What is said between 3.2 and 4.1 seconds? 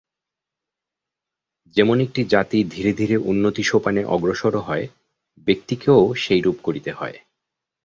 উন্নতি-সোপানে